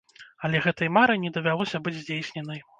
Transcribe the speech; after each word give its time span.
Але 0.47 0.61
гэтай 0.67 0.89
мары 0.97 1.19
не 1.27 1.33
давялося 1.37 1.85
быць 1.87 1.97
здзейсненай. 2.03 2.69